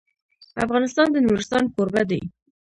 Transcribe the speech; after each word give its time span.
افغانستان 0.65 1.07
د 1.11 1.17
نورستان 1.25 1.63
کوربه 1.75 2.03
دی. 2.09 2.21